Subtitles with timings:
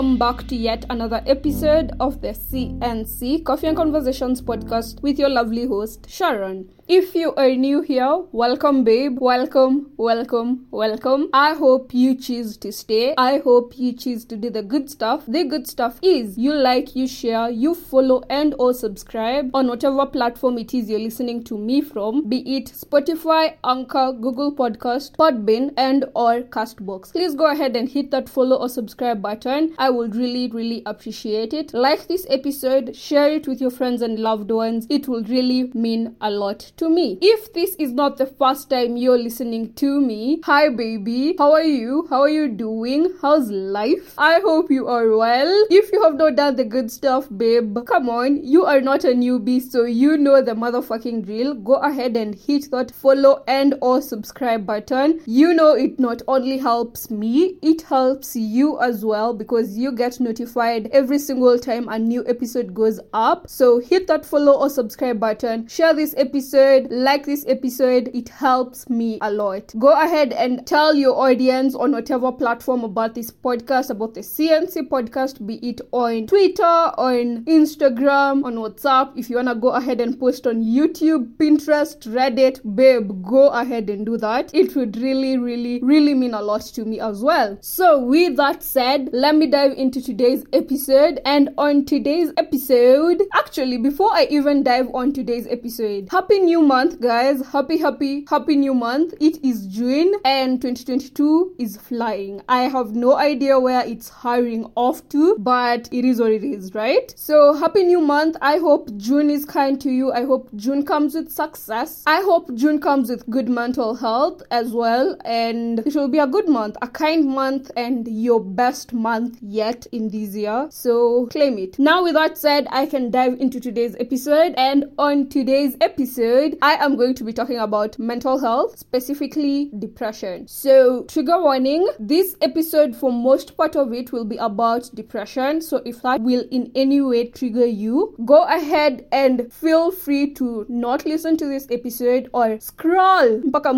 [0.00, 5.28] welcome back to yet another episode of the CNC Coffee and Conversations podcast with your
[5.28, 6.70] lovely host, Sharon.
[6.92, 9.18] If you are new here, welcome, babe.
[9.20, 11.30] Welcome, welcome, welcome.
[11.32, 13.14] I hope you choose to stay.
[13.16, 15.24] I hope you choose to do the good stuff.
[15.28, 20.04] The good stuff is you like, you share, you follow, and or subscribe on whatever
[20.04, 25.72] platform it is you're listening to me from, be it Spotify, Anchor, Google Podcast, Podbean,
[25.76, 27.12] and or Castbox.
[27.12, 29.76] Please go ahead and hit that follow or subscribe button.
[29.78, 31.72] I would really, really appreciate it.
[31.72, 34.88] Like this episode, share it with your friends and loved ones.
[34.90, 37.18] It will really mean a lot to me.
[37.20, 41.62] If this is not the first time you're listening to me, hi baby, how are
[41.62, 42.06] you?
[42.08, 43.12] How are you doing?
[43.20, 44.14] How's life?
[44.16, 45.66] I hope you are well.
[45.68, 49.08] If you have not done the good stuff, babe, come on, you are not a
[49.08, 51.52] newbie, so you know the motherfucking drill.
[51.52, 55.20] Go ahead and hit that follow and or subscribe button.
[55.26, 60.18] You know it not only helps me, it helps you as well because you get
[60.18, 63.50] notified every single time a new episode goes up.
[63.50, 65.68] So hit that follow or subscribe button.
[65.68, 69.72] Share this episode episode, like this episode, it helps me a lot.
[69.78, 74.88] Go ahead and tell your audience on whatever platform about this podcast, about the CNC
[74.88, 79.16] podcast, be it on Twitter, on Instagram, on WhatsApp.
[79.16, 83.90] If you want to go ahead and post on YouTube, Pinterest, Reddit, babe, go ahead
[83.90, 84.50] and do that.
[84.54, 87.58] It would really, really, really mean a lot to me as well.
[87.60, 91.20] So, with that said, let me dive into today's episode.
[91.24, 96.66] And on today's episode, actually, before I even dive on today's episode, Happy New new
[96.66, 97.46] month, guys.
[97.52, 99.14] Happy, happy, happy new month.
[99.18, 102.42] It is June and 2022 is flying.
[102.48, 106.74] I have no idea where it's hiring off to, but it is what it is,
[106.74, 107.12] right?
[107.16, 108.36] So, happy new month.
[108.42, 110.12] I hope June is kind to you.
[110.12, 112.02] I hope June comes with success.
[112.06, 115.16] I hope June comes with good mental health as well.
[115.24, 119.86] And it will be a good month, a kind month, and your best month yet
[119.92, 120.66] in this year.
[120.70, 121.78] So, claim it.
[121.78, 124.54] Now, with that said, I can dive into today's episode.
[124.58, 129.70] And on today's episode, episode, I am going to be talking about mental health, specifically
[129.78, 130.48] depression.
[130.48, 135.60] So, trigger warning this episode, for most part of it, will be about depression.
[135.60, 140.66] So, if that will in any way trigger you, go ahead and feel free to
[140.68, 143.70] not listen to this episode or scroll mpaka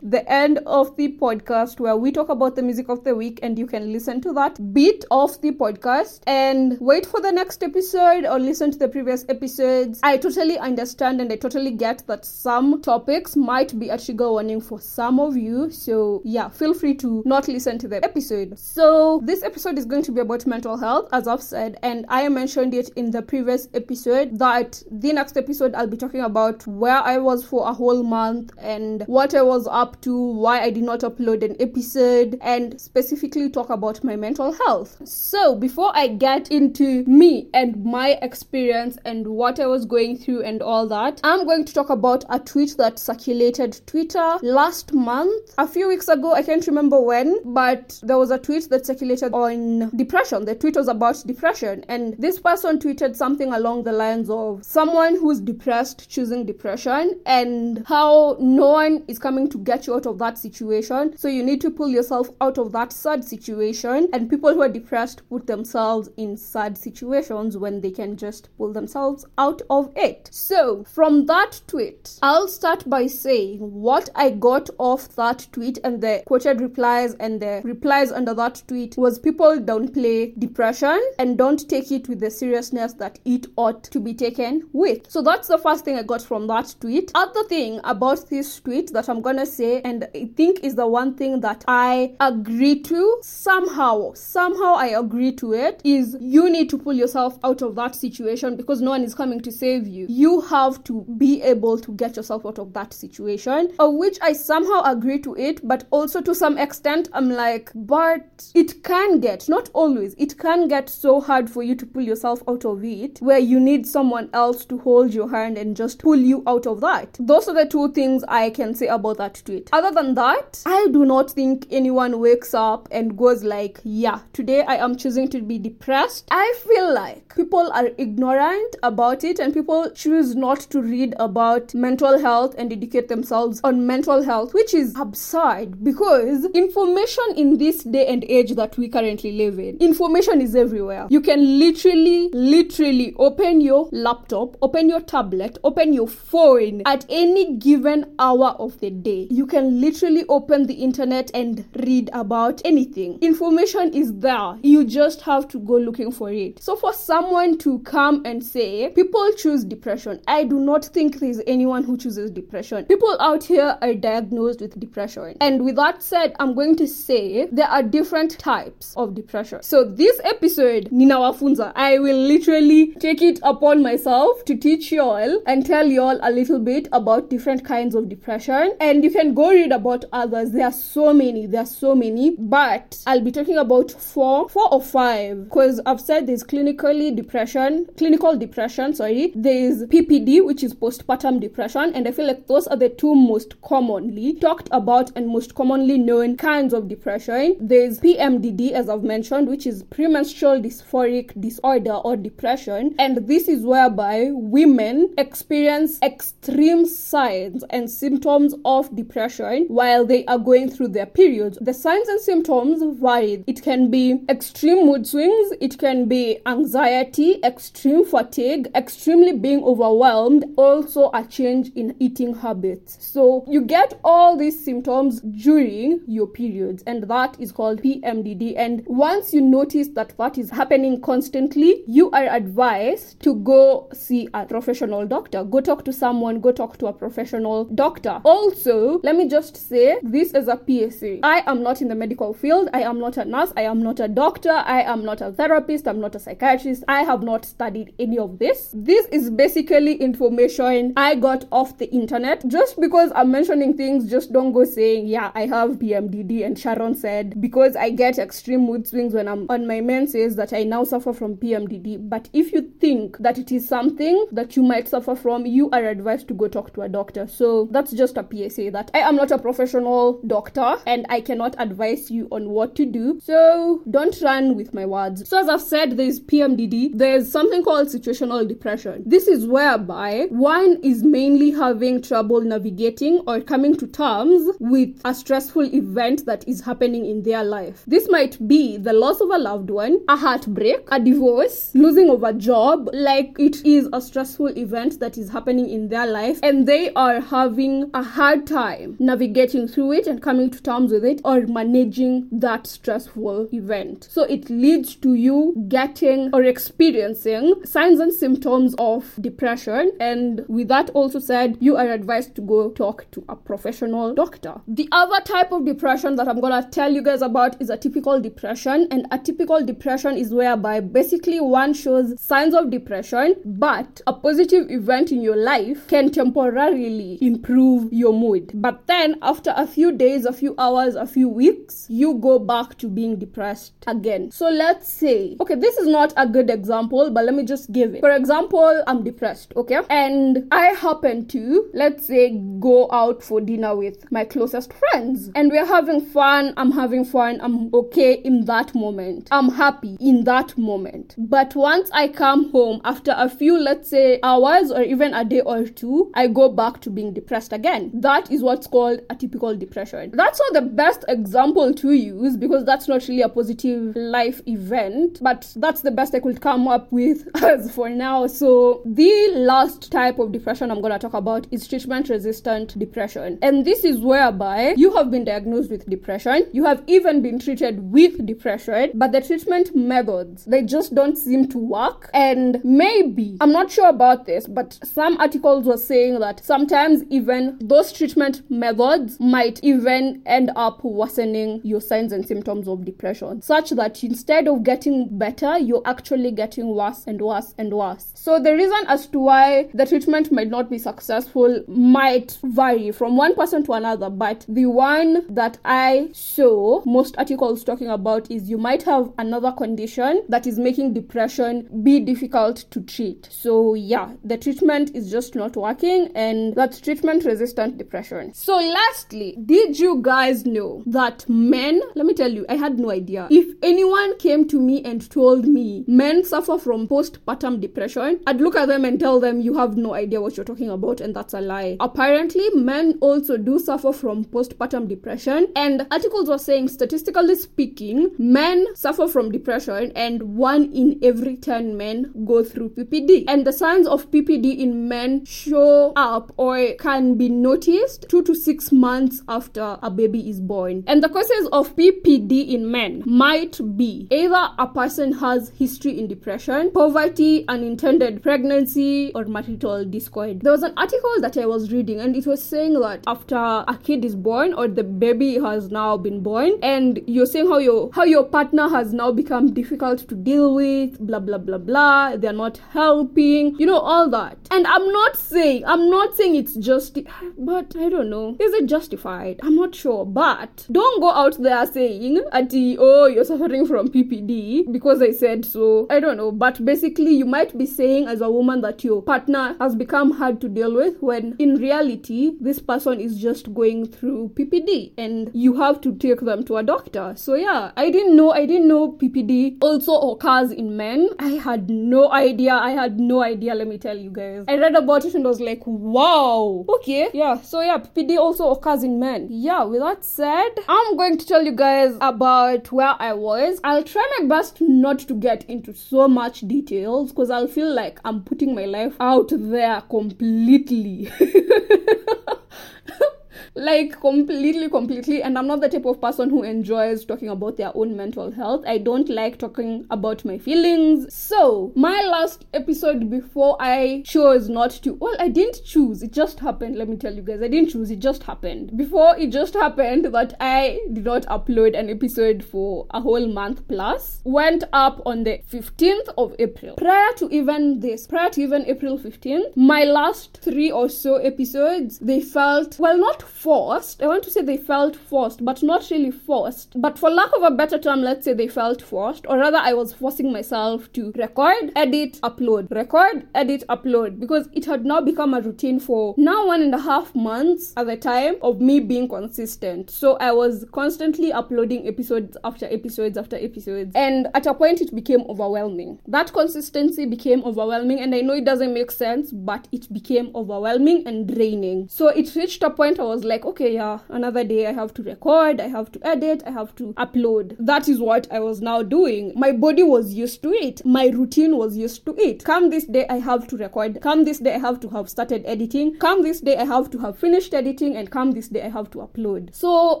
[0.02, 3.58] the end of the podcast where we talk about the music of the week and
[3.58, 8.24] you can listen to that bit of the podcast and wait for the next episode
[8.24, 10.00] or listen to the previous episodes.
[10.02, 14.60] I totally understand and I totally get that some topics might be a trigger warning
[14.60, 15.70] for some of you.
[15.70, 18.58] So, yeah, feel free to not listen to the episode.
[18.58, 22.28] So, this episode is going to be about mental health, as I've said, and I
[22.28, 26.98] mentioned it in the previous episode that the next episode I'll be talking about where
[26.98, 30.84] I was for a whole month and what I was up to, why I did
[30.84, 34.96] not upload an episode, and specifically talk about my mental health.
[35.06, 40.42] So, before I get into me and my experience and what I was going through
[40.42, 41.97] and all that, I'm going to talk about
[42.28, 46.32] a tweet that circulated Twitter last month, a few weeks ago.
[46.32, 50.44] I can't remember when, but there was a tweet that circulated on depression.
[50.44, 55.16] The tweet was about depression, and this person tweeted something along the lines of someone
[55.16, 60.18] who's depressed choosing depression and how no one is coming to get you out of
[60.18, 61.16] that situation.
[61.16, 64.68] So you need to pull yourself out of that sad situation, and people who are
[64.68, 70.28] depressed put themselves in sad situations when they can just pull themselves out of it.
[70.32, 72.18] So, from that tweet, tweet.
[72.22, 77.40] I'll start by saying what I got off that tweet and the quoted replies and
[77.40, 82.30] the replies under that tweet was people downplay depression and don't take it with the
[82.30, 85.10] seriousness that it ought to be taken with.
[85.10, 87.10] So that's the first thing I got from that tweet.
[87.14, 91.14] Other thing about this tweet that I'm gonna say and I think is the one
[91.14, 96.78] thing that I agree to somehow, somehow I agree to it is you need to
[96.78, 100.06] pull yourself out of that situation because no one is coming to save you.
[100.08, 104.32] You have to be able to get yourself out of that situation, of which I
[104.32, 109.48] somehow agree to it, but also to some extent, I'm like, but it can get,
[109.48, 113.20] not always, it can get so hard for you to pull yourself out of it
[113.20, 116.80] where you need someone else to hold your hand and just pull you out of
[116.80, 117.16] that.
[117.20, 119.70] Those are the two things I can say about that tweet.
[119.72, 124.62] Other than that, I do not think anyone wakes up and goes like, yeah, today
[124.62, 126.28] I am choosing to be depressed.
[126.30, 131.67] I feel like people are ignorant about it and people choose not to read about
[131.74, 137.84] mental health and educate themselves on mental health, which is absurd because information in this
[137.84, 141.06] day and age that we currently live in, information is everywhere.
[141.10, 147.56] You can literally, literally open your laptop, open your tablet, open your phone at any
[147.56, 149.26] given hour of the day.
[149.30, 153.18] You can literally open the internet and read about anything.
[153.20, 154.56] Information is there.
[154.62, 156.62] You just have to go looking for it.
[156.62, 161.40] So for someone to come and say people choose depression, I do not think there's
[161.58, 162.84] anyone who chooses depression.
[162.84, 165.36] People out here are diagnosed with depression.
[165.40, 169.60] And with that said, I'm going to say there are different types of depression.
[169.64, 175.42] So this episode, Nina Wafunza, I will literally take it upon myself to teach y'all
[175.48, 178.76] and tell y'all a little bit about different kinds of depression.
[178.78, 180.52] And you can go read about others.
[180.52, 181.46] There are so many.
[181.46, 182.36] There are so many.
[182.38, 187.88] But I'll be talking about four, four or five, because I've said there's clinically depression,
[187.96, 189.32] clinical depression, sorry.
[189.34, 191.47] There's PPD, which is postpartum depression.
[191.48, 195.54] Depression, and I feel like those are the two most commonly talked about and most
[195.54, 197.56] commonly known kinds of depression.
[197.58, 202.94] There's PMDD, as I've mentioned, which is premenstrual dysphoric disorder or depression.
[202.98, 210.38] And this is whereby women experience extreme signs and symptoms of depression while they are
[210.38, 211.56] going through their periods.
[211.62, 213.42] The signs and symptoms vary.
[213.46, 220.44] It can be extreme mood swings, it can be anxiety, extreme fatigue, extremely being overwhelmed,
[220.58, 222.98] also a change in eating habits.
[223.00, 228.54] So you get all these symptoms during your periods, and that is called PMDD.
[228.56, 234.28] And once you notice that that is happening constantly, you are advised to go see
[234.34, 235.44] a professional doctor.
[235.44, 238.20] Go talk to someone, go talk to a professional doctor.
[238.24, 241.20] Also, let me just say this is a PSA.
[241.22, 244.00] I am not in the medical field, I am not a nurse, I am not
[244.00, 247.94] a doctor, I am not a therapist, I'm not a psychiatrist, I have not studied
[247.98, 248.70] any of this.
[248.74, 252.46] This is basically information I got off the internet.
[252.48, 256.44] Just because I'm mentioning things, just don't go saying, yeah, I have PMDD.
[256.44, 260.52] And Sharon said, because I get extreme mood swings when I'm on my menses, that
[260.52, 262.08] I now suffer from PMDD.
[262.08, 265.84] But if you think that it is something that you might suffer from, you are
[265.84, 267.26] advised to go talk to a doctor.
[267.26, 271.54] So that's just a PSA that I am not a professional doctor and I cannot
[271.58, 273.20] advise you on what to do.
[273.22, 275.28] So don't run with my words.
[275.28, 276.92] So as I've said, there's PMDD.
[276.94, 279.02] There's something called situational depression.
[279.06, 285.14] This is whereby one is mainly having trouble navigating or coming to terms with a
[285.14, 287.84] stressful event that is happening in their life.
[287.86, 292.22] This might be the loss of a loved one, a heartbreak, a divorce, losing of
[292.22, 296.66] a job, like it is a stressful event that is happening in their life, and
[296.66, 301.20] they are having a hard time navigating through it and coming to terms with it
[301.24, 304.06] or managing that stressful event.
[304.10, 310.68] So it leads to you getting or experiencing signs and symptoms of depression, and with
[310.68, 314.60] that also said, you are advised to go talk to a professional doctor.
[314.66, 318.88] The other type of depression that I'm gonna tell you guys about is atypical depression,
[318.90, 325.12] and atypical depression is whereby basically one shows signs of depression, but a positive event
[325.12, 328.50] in your life can temporarily improve your mood.
[328.54, 332.76] But then after a few days, a few hours, a few weeks, you go back
[332.78, 334.30] to being depressed again.
[334.30, 337.94] So let's say, okay, this is not a good example, but let me just give
[337.94, 338.00] it.
[338.00, 339.80] For example, I'm depressed, okay?
[339.90, 342.30] And I happen to, let's say,
[342.60, 346.54] go out for dinner with my closest friends and we're having fun.
[346.56, 347.40] I'm having fun.
[347.42, 349.28] I'm okay in that moment.
[349.30, 351.14] I'm happy in that moment.
[351.18, 355.40] But once I come home after a few, let's say, hours or even a day
[355.42, 357.90] or two, I go back to being depressed again.
[357.92, 360.12] That is what's called atypical depression.
[360.14, 365.18] That's not the best example to use because that's not really a positive life event,
[365.20, 368.26] but that's the best I could come up with as for now.
[368.26, 373.38] So, the last type of depression I'm going to talk about is treatment resistant depression.
[373.42, 377.92] And this is whereby you have been diagnosed with depression, you have even been treated
[377.92, 382.10] with depression, but the treatment methods they just don't seem to work.
[382.14, 387.58] And maybe, I'm not sure about this, but some articles were saying that sometimes even
[387.60, 393.70] those treatment methods might even end up worsening your signs and symptoms of depression, such
[393.70, 398.12] that instead of getting better, you're actually getting worse and worse and worse.
[398.14, 403.16] So the reason as to why the treatment might not be successful might vary from
[403.16, 408.48] one person to another, but the one that I saw most articles talking about is
[408.50, 413.28] you might have another condition that is making depression be difficult to treat.
[413.30, 418.34] So yeah, the treatment is just not working and that's treatment resistant depression.
[418.34, 422.90] So lastly, did you guys know that men, let me tell you, I had no
[422.90, 423.28] idea.
[423.30, 428.56] If anyone came to me and told me men suffer from postpartum depression, I'd look
[428.56, 431.14] at them and tell them you have no idea what you're talking talking about, and
[431.14, 431.76] that's a lie.
[431.80, 438.66] Apparently, men also do suffer from postpartum depression, and articles were saying, statistically speaking, men
[438.74, 443.24] suffer from depression, and one in every 10 men go through PPD.
[443.28, 448.34] And the signs of PPD in men show up or can be noticed two to
[448.34, 450.82] six months after a baby is born.
[450.86, 456.08] And the causes of PPD in men might be either a person has history in
[456.08, 460.40] depression, poverty, unintended pregnancy, or marital discord.
[460.48, 463.78] There was an article that I was reading, and it was saying that after a
[463.82, 467.90] kid is born or the baby has now been born, and you're saying how your
[467.92, 472.16] how your partner has now become difficult to deal with, blah blah blah blah.
[472.16, 474.38] They're not helping, you know, all that.
[474.50, 476.96] And I'm not saying I'm not saying it's just,
[477.36, 478.34] but I don't know.
[478.40, 479.40] Is it justified?
[479.42, 480.06] I'm not sure.
[480.06, 485.44] But don't go out there saying, Ati, oh, you're suffering from PPD because I said
[485.44, 485.86] so.
[485.90, 486.32] I don't know.
[486.32, 490.40] But basically, you might be saying as a woman that your partner has become hard
[490.42, 495.54] to deal with when in reality, this person is just going through PPD and you
[495.56, 497.14] have to take them to a doctor.
[497.16, 501.08] So yeah, I didn't know, I didn't know PPD also occurs in men.
[501.18, 502.52] I had no idea.
[502.52, 504.44] I had no idea, let me tell you guys.
[504.48, 506.66] I read about it and was like, wow.
[506.68, 507.40] Okay, yeah.
[507.40, 509.28] So yeah, PPD also occurs in men.
[509.30, 513.60] Yeah, with that said, I'm going to tell you guys about where I was.
[513.64, 517.98] I'll try my best not to get into so much details because I'll feel like
[518.04, 519.80] I'm putting my life out there
[520.18, 521.10] completely.
[523.54, 527.72] like completely completely and i'm not the type of person who enjoys talking about their
[527.74, 528.64] own mental health.
[528.66, 531.12] I don't like talking about my feelings.
[531.14, 536.02] So my last episode before i chose not to well i didn't choose.
[536.02, 536.76] It just happened.
[536.76, 537.42] Let me tell you guys.
[537.42, 537.90] I didn't choose.
[537.90, 538.76] It just happened.
[538.76, 543.66] Before it just happened that i did not upload an episode for a whole month
[543.68, 546.76] plus went up on the 15th of april.
[546.76, 551.98] Prior to even this prior to even april 15th my last three or so episodes
[551.98, 554.02] they felt well not forced.
[554.02, 556.72] I want to say they felt forced, but not really forced.
[556.80, 559.72] But for lack of a better term, let's say they felt forced, or rather, I
[559.74, 565.34] was forcing myself to record, edit, upload, record, edit, upload, because it had now become
[565.34, 569.08] a routine for now one and a half months at the time of me being
[569.08, 569.90] consistent.
[569.90, 574.94] So I was constantly uploading episodes after episodes after episodes, and at a point, it
[574.94, 575.98] became overwhelming.
[576.06, 581.06] That consistency became overwhelming, and I know it doesn't make sense, but it became overwhelming
[581.06, 581.88] and draining.
[581.88, 585.02] So it reached a point I was like, okay, yeah, another day I have to
[585.02, 587.56] record, I have to edit, I have to upload.
[587.58, 589.32] That is what I was now doing.
[589.36, 592.44] My body was used to it, my routine was used to it.
[592.44, 594.00] Come this day, I have to record.
[594.02, 595.96] Come this day, I have to have started editing.
[595.98, 598.90] Come this day, I have to have finished editing, and come this day, I have
[598.92, 599.54] to upload.
[599.54, 600.00] So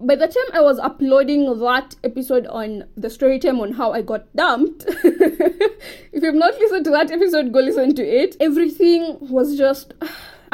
[0.00, 4.02] by the time I was uploading that episode on the story time on how I
[4.02, 8.36] got dumped, if you've not listened to that episode, go listen to it.
[8.40, 9.94] Everything was just.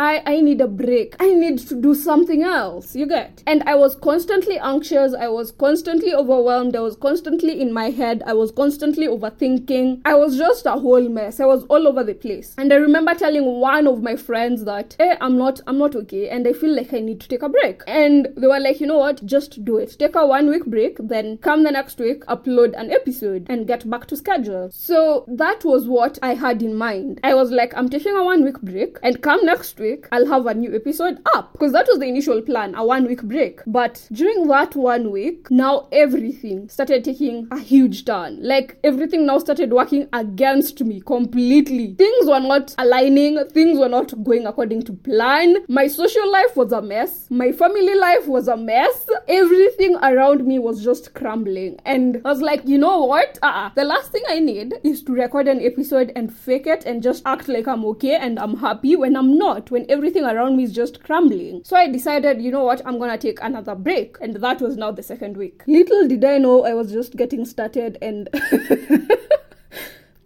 [0.00, 1.14] I, I need a break.
[1.20, 2.96] I need to do something else.
[2.96, 3.42] You get?
[3.46, 5.12] And I was constantly anxious.
[5.12, 6.74] I was constantly overwhelmed.
[6.74, 8.22] I was constantly in my head.
[8.26, 10.00] I was constantly overthinking.
[10.06, 11.38] I was just a whole mess.
[11.38, 12.54] I was all over the place.
[12.56, 16.30] And I remember telling one of my friends that, hey, I'm not, I'm not okay.
[16.30, 17.82] And I feel like I need to take a break.
[17.86, 19.26] And they were like, you know what?
[19.26, 19.96] Just do it.
[19.98, 20.96] Take a one week break.
[20.98, 24.70] Then come the next week, upload an episode and get back to schedule.
[24.72, 27.20] So that was what I had in mind.
[27.22, 30.26] I was like, I'm taking a one week break and come next week week, I'll
[30.26, 31.52] have a new episode up.
[31.52, 33.60] Because that was the initial plan, a one week break.
[33.66, 38.38] But during that one week, now everything started taking a huge turn.
[38.42, 41.94] Like everything now started working against me completely.
[41.94, 45.56] Things were not aligning, things were not going according to plan.
[45.68, 49.06] My social life was a mess, my family life was a mess.
[49.28, 51.78] Everything around me was just crumbling.
[51.84, 53.38] And I was like, you know what?
[53.42, 53.70] Uh-uh.
[53.74, 57.22] The last thing I need is to record an episode and fake it and just
[57.26, 59.69] act like I'm okay and I'm happy when I'm not.
[59.70, 61.62] When everything around me is just crumbling.
[61.64, 64.16] So I decided, you know what, I'm gonna take another break.
[64.20, 65.62] And that was now the second week.
[65.66, 68.28] Little did I know I was just getting started and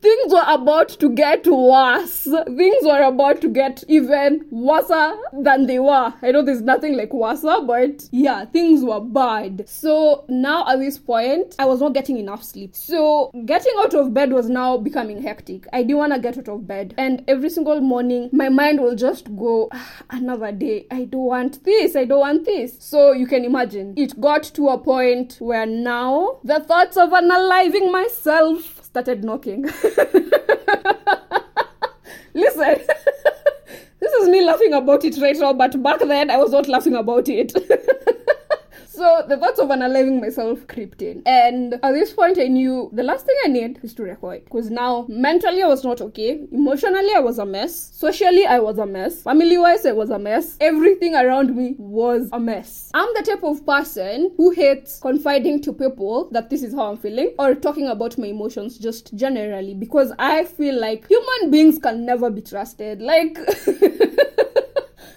[0.04, 2.24] things were about to get worse.
[2.24, 4.88] Things were about to get even worse
[5.32, 6.12] than they were.
[6.22, 9.66] I know there's nothing like worse, but yeah, things were bad.
[9.66, 12.76] So now at this point, I was not getting enough sleep.
[12.76, 15.66] So getting out of bed was now becoming hectic.
[15.72, 16.94] I didn't want to get out of bed.
[16.98, 20.86] And every single morning, my mind will just go, ah, another day.
[20.90, 21.96] I don't want this.
[21.96, 22.76] I don't want this.
[22.78, 27.90] So you can imagine, it got to a point where now the thoughts of unaliving
[27.90, 29.62] myself started knocking.
[32.32, 32.76] Listen,
[33.98, 36.94] this is me laughing about it right now, but back then I was not laughing
[36.94, 37.52] about it.
[38.94, 41.22] so the thoughts of unaliving myself crept in.
[41.26, 44.44] And at this point, I knew the last thing I need is to record.
[44.44, 46.40] Because now, mentally, I was not okay.
[46.52, 47.90] Emotionally, I was a mess.
[47.92, 49.22] Socially, I was a mess.
[49.22, 50.56] Family wise, I was a mess.
[50.60, 52.90] Everything around me was a mess.
[52.94, 56.96] I'm the type of person who hates confiding to people that this is how I'm
[56.96, 62.04] feeling or talking about my emotions just generally because I feel like human beings can
[62.06, 63.02] never be trusted.
[63.02, 63.38] Like,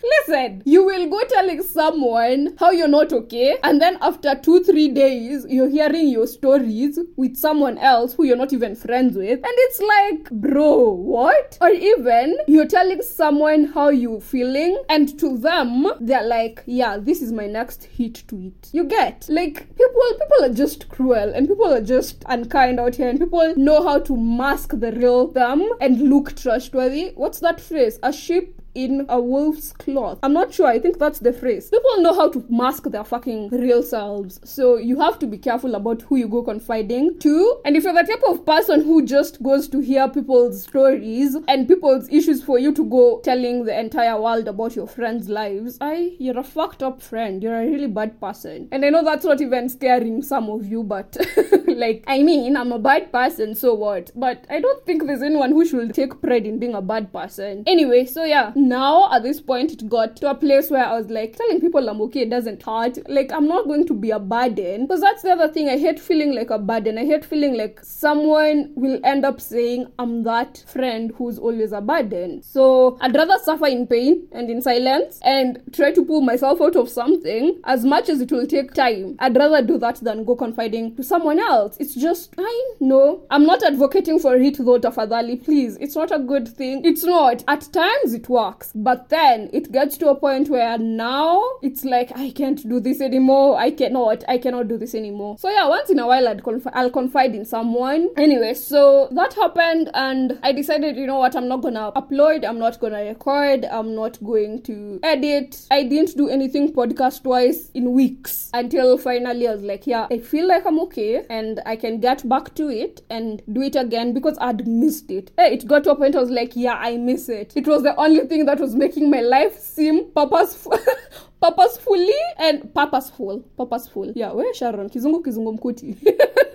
[0.10, 4.90] Listen, you will go telling someone how you're not okay, and then after two, three
[4.90, 9.46] days, you're hearing your stories with someone else who you're not even friends with, and
[9.46, 11.58] it's like, bro, what?
[11.60, 17.22] Or even you're telling someone how you're feeling, and to them, they're like, yeah, this
[17.22, 18.70] is my next hit tweet.
[18.72, 23.10] You get like people, people are just cruel, and people are just unkind out here,
[23.10, 27.12] and people know how to mask the real them and look trustworthy.
[27.16, 28.00] What's that phrase?
[28.04, 30.20] A sheep in a wolf's cloth.
[30.22, 30.68] I'm not sure.
[30.68, 31.70] I think that's the phrase.
[31.72, 34.40] People know how to mask their fucking real selves.
[34.44, 37.60] So you have to be careful about who you go confiding to.
[37.66, 41.68] And if you're the type of person who just goes to hear people's stories and
[41.68, 46.16] people's issues for you to go telling the entire world about your friends' lives, I
[46.20, 47.42] you're a fucked up friend.
[47.42, 48.70] You're a really bad person.
[48.72, 51.18] And I know that's not even scaring some of you, but
[51.68, 54.12] like I mean, I'm a bad person, so what?
[54.16, 57.64] But I don't think there's anyone who should take pride in being a bad person.
[57.66, 61.10] Anyway, so yeah, now at this point it got to a place where I was
[61.10, 62.98] like telling people I'm okay it doesn't hurt.
[63.10, 64.86] Like I'm not going to be a burden.
[64.86, 65.70] Because that's the other thing.
[65.70, 66.98] I hate feeling like a burden.
[66.98, 71.82] I hate feeling like someone will end up saying I'm that friend who's always a
[71.82, 72.44] burden.
[72.44, 76.76] So I'd rather suffer in pain and in silence and try to pull myself out
[76.76, 79.16] of something as much as it will take time.
[79.20, 81.78] I'd rather do that than go confiding to someone else.
[81.80, 83.26] It's just I know.
[83.30, 85.44] I'm not advocating for it though, tafadhali.
[85.44, 85.78] Please.
[85.78, 86.84] It's not a good thing.
[86.84, 87.44] It's not.
[87.48, 88.72] At times it works works.
[88.76, 93.02] But then it gets to a point where now it's like, I can't do this
[93.02, 93.58] anymore.
[93.60, 94.24] I cannot.
[94.28, 95.38] I cannot do this anymore.
[95.40, 98.10] So yeah, once in a while I'd conf- I'll confide in someone.
[98.18, 102.60] Anyway, so that happened and I decided, you know what, I'm not gonna upload, I'm
[102.60, 105.68] not gonna record, I'm not going to edit.
[105.72, 110.20] I didn't do anything podcast wise in weeks until finally I was like, yeah, I
[110.20, 114.14] feel like I'm okay and I can get back to it and do it again
[114.14, 115.32] because I'd missed it.
[115.38, 117.54] Hey, it got to a point I was like, yeah, I miss it.
[117.56, 120.80] It was the only thing that was making my life seem purposeful
[121.42, 124.12] purposefully and purposeful purposeful.
[124.16, 125.96] Yeah we sharon kizungu kizungu mkuti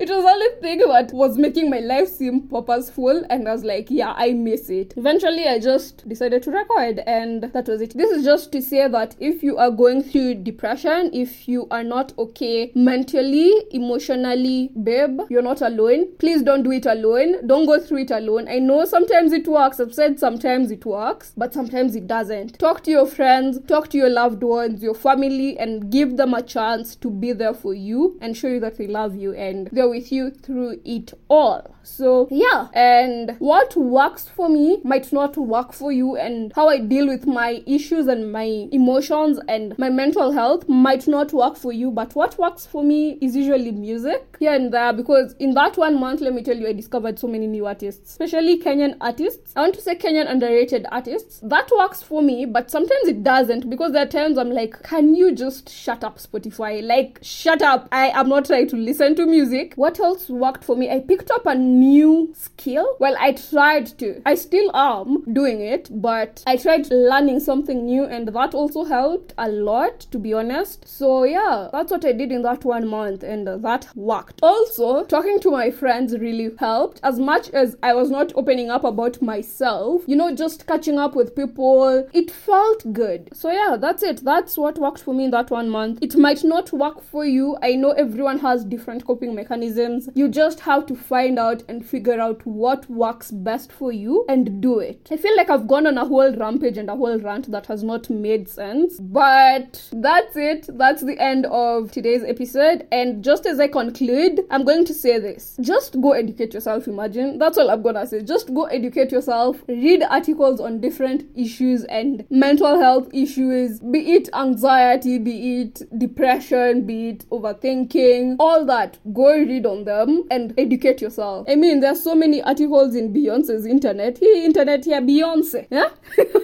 [0.00, 3.64] it was the only thing that was making my life seem purposeful and I was
[3.64, 4.94] like, yeah, I miss it.
[4.96, 7.94] Eventually I just decided to record and that was it.
[7.94, 11.84] This is just to say that if you are going through depression, if you are
[11.84, 16.06] not okay mentally, emotionally, babe, you're not alone.
[16.18, 17.46] Please don't do it alone.
[17.46, 18.48] Don't go through it alone.
[18.48, 19.80] I know sometimes it works.
[19.80, 22.58] I've said sometimes it works, but sometimes it doesn't.
[22.58, 26.42] Talk to your friends, talk to your loved ones, your family, and give them a
[26.42, 29.89] chance to be there for you and show you that they love you and they're
[29.90, 31.74] with you through it all.
[31.82, 36.78] So, yeah, and what works for me might not work for you, and how I
[36.78, 41.72] deal with my issues and my emotions and my mental health might not work for
[41.72, 41.90] you.
[41.90, 45.98] But what works for me is usually music here and there because in that one
[45.98, 49.52] month, let me tell you, I discovered so many new artists, especially Kenyan artists.
[49.56, 51.40] I want to say Kenyan underrated artists.
[51.42, 55.14] That works for me, but sometimes it doesn't because there are times I'm like, can
[55.14, 56.86] you just shut up, Spotify?
[56.86, 57.88] Like, shut up.
[57.92, 59.74] I am not trying to listen to music.
[59.80, 60.90] What else worked for me?
[60.90, 62.96] I picked up a new skill.
[62.98, 64.20] Well, I tried to.
[64.26, 69.32] I still am doing it, but I tried learning something new, and that also helped
[69.38, 70.86] a lot, to be honest.
[70.86, 74.40] So, yeah, that's what I did in that one month, and that worked.
[74.42, 77.00] Also, talking to my friends really helped.
[77.02, 81.16] As much as I was not opening up about myself, you know, just catching up
[81.16, 83.30] with people, it felt good.
[83.32, 84.22] So, yeah, that's it.
[84.26, 86.00] That's what worked for me in that one month.
[86.02, 87.56] It might not work for you.
[87.62, 89.69] I know everyone has different coping mechanisms.
[90.14, 94.60] You just have to find out and figure out what works best for you and
[94.60, 95.08] do it.
[95.10, 97.82] I feel like I've gone on a whole rampage and a whole rant that has
[97.82, 100.68] not made sense, but that's it.
[100.68, 102.86] That's the end of today's episode.
[102.92, 106.88] And just as I conclude, I'm going to say this just go educate yourself.
[106.88, 108.22] Imagine that's all I'm gonna say.
[108.22, 114.28] Just go educate yourself, read articles on different issues and mental health issues, be it
[114.34, 118.98] anxiety, be it depression, be it overthinking, all that.
[119.12, 121.46] Go read on them and educate yourself.
[121.48, 124.18] I mean, there's so many articles in Beyonce's internet.
[124.18, 125.66] He internet here, Beyonce.
[125.70, 125.90] Yeah?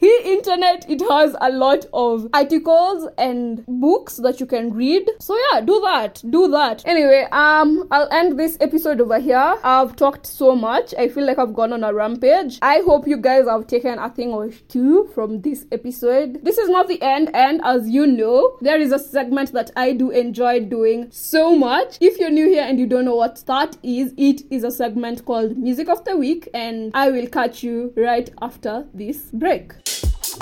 [0.00, 5.06] he internet it has a lot of articles and books that you can read.
[5.18, 6.22] So yeah, do that.
[6.30, 6.82] Do that.
[6.86, 9.58] Anyway, um I'll end this episode over here.
[9.62, 10.94] I've talked so much.
[10.98, 12.58] I feel like I've gone on a rampage.
[12.62, 16.42] I hope you guys have taken a thing or two from this episode.
[16.42, 19.92] This is not the end and as you know, there is a segment that I
[19.92, 21.98] do enjoy doing so much.
[22.00, 25.26] If you're new here and you don't know what that is, it is a segment
[25.26, 29.74] called Music of the Week and I will catch you right after this break.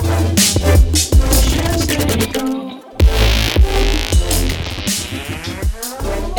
[0.01, 2.78] Just let it go.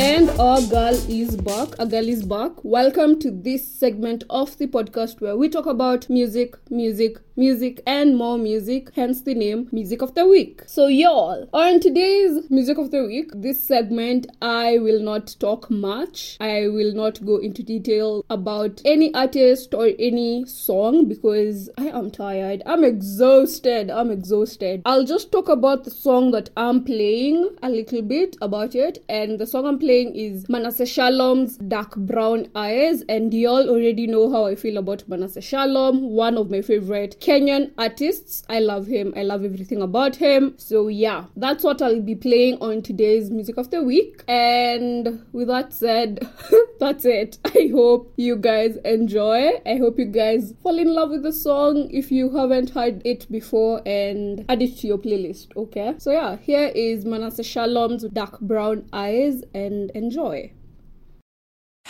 [0.03, 1.79] And our girl is back.
[1.79, 2.53] A girl is back.
[2.65, 8.17] Welcome to this segment of the podcast where we talk about music, music, music, and
[8.17, 10.63] more music, hence the name Music of the Week.
[10.67, 16.39] So, y'all, on today's Music of the Week, this segment, I will not talk much.
[16.41, 22.11] I will not go into detail about any artist or any song because I am
[22.11, 22.63] tired.
[22.65, 23.91] I'm exhausted.
[23.91, 24.81] I'm exhausted.
[24.87, 29.39] I'll just talk about the song that I'm playing a little bit about it, and
[29.39, 34.47] the song I'm playing is Manasseh Shalom's Dark Brown Eyes, and y'all already know how
[34.47, 38.45] I feel about Manasseh Shalom, one of my favorite Kenyan artists.
[38.49, 39.13] I love him.
[39.17, 40.55] I love everything about him.
[40.59, 44.23] So yeah, that's what I'll be playing on today's music of the week.
[44.29, 46.21] And with that said,
[46.79, 47.39] that's it.
[47.47, 49.61] I hope you guys enjoy.
[49.67, 53.27] I hope you guys fall in love with the song if you haven't heard it
[53.29, 55.49] before and add it to your playlist.
[55.57, 55.95] Okay.
[55.99, 60.53] So yeah, here is Manasseh Shalom's Dark Brown Eyes and enjoy.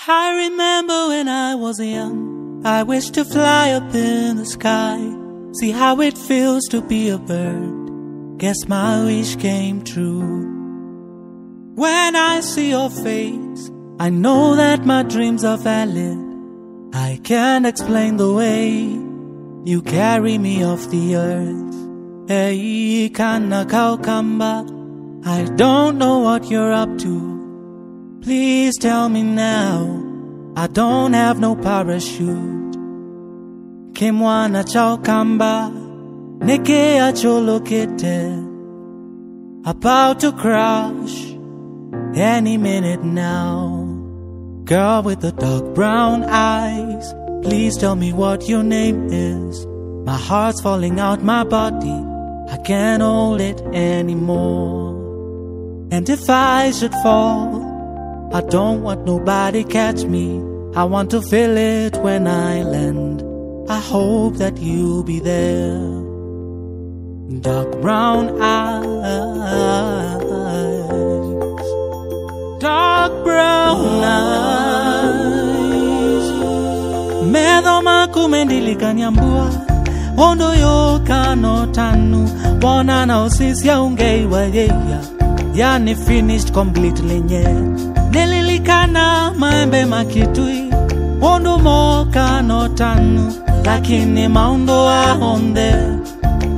[0.06, 4.98] I remember when I was young, I wished to fly up in the sky.
[5.58, 8.38] See how it feels to be a bird.
[8.38, 10.46] Guess my wish came true.
[11.74, 16.18] When I see your face, I know that my dreams are valid.
[16.94, 18.70] I can't explain the way
[19.64, 22.28] you carry me off the earth.
[22.28, 23.10] Hey,
[25.24, 27.39] I don't know what you're up to.
[28.22, 30.06] Please tell me now.
[30.54, 32.74] I don't have no parachute.
[33.94, 35.72] Kimwana chaukamba,
[36.40, 38.46] neke acholokete,
[39.64, 41.34] about to crash
[42.14, 43.86] any minute now.
[44.64, 49.66] Girl with the dark brown eyes, please tell me what your name is.
[50.04, 52.04] My heart's falling out my body,
[52.50, 54.90] I can't hold it anymore.
[55.90, 57.69] And if I should fall,
[58.32, 60.40] I don't want nobody catch me.
[60.76, 63.22] I want to feel it when I land.
[63.68, 65.78] I hope that you'll be there.
[67.40, 68.90] Dark brown eyes,
[72.60, 75.30] dark brown eyes.
[77.32, 79.50] Medho makumendilika nyambua
[80.18, 82.28] ondo yo kano tanu
[82.60, 85.00] bona na osisi ya ungeiwa yeya
[85.54, 87.44] yani finished completely nye
[88.10, 90.70] nililikana maembe makitui
[91.22, 93.32] ondo mo kano tanu
[93.64, 95.72] lakini maundo ahonde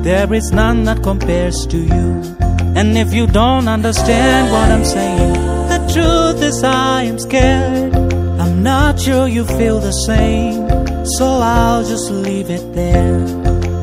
[0.02, 2.36] there is none that compares to you.
[2.74, 5.32] And if you don't understand what i'm saying
[5.68, 7.94] the truth is i am scared.
[8.40, 10.68] I'm not sure you feel the same
[11.16, 13.24] so i'll just leave it there.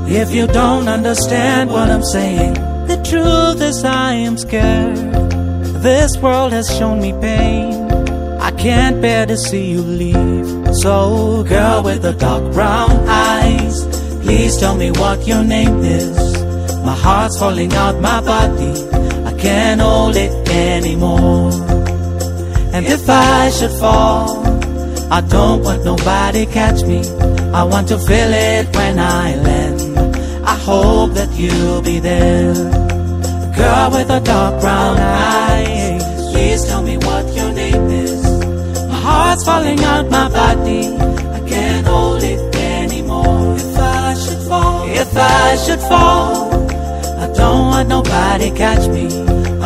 [0.07, 4.97] If you don't understand what i'm saying the truth is i am scared
[5.87, 7.89] this world has shown me pain
[8.49, 10.75] I can't bear to see you leave.
[10.77, 13.85] So, girl with the dark brown eyes,
[14.23, 16.17] please tell me what your name is.
[16.83, 18.73] My heart's falling out my body,
[19.25, 21.51] I can't hold it anymore.
[22.73, 24.43] And if I should fall,
[25.11, 27.01] I don't want nobody catch me.
[27.53, 29.88] I want to feel it when I land.
[30.51, 32.53] I hope that you'll be there.
[33.59, 38.23] Girl with the dark brown eyes, please tell me what your name is.
[38.89, 40.83] My heart's falling out my body.
[41.37, 43.57] I can't hold it anymore.
[43.57, 46.51] If I should fall, if I should fall,
[47.23, 49.05] I don't want nobody catch me.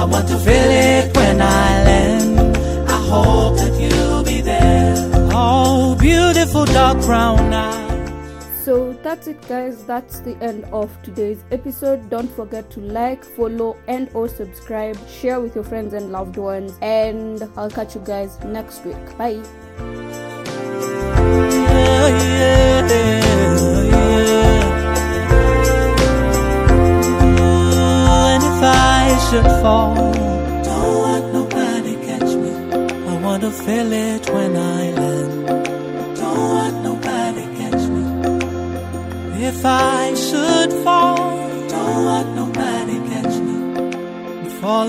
[0.02, 2.58] I want to feel it when I land.
[2.90, 4.96] I hope that you'll be there.
[5.32, 7.83] Oh, beautiful dark brown eyes.
[9.14, 12.10] That's it guys, that's the end of today's episode.
[12.10, 16.80] Don't forget to like, follow and or subscribe, share with your friends and loved ones
[16.82, 19.16] and I'll catch you guys next week.
[19.16, 20.13] Bye.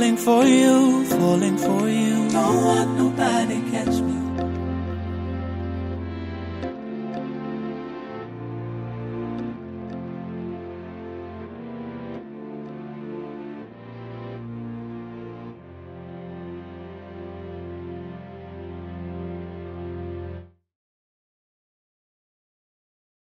[0.05, 2.29] Falling for you, falling for you.
[2.31, 2.94] Don't want.